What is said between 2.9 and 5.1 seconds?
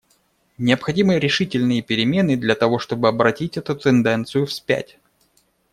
обратить эту тенденцию вспять.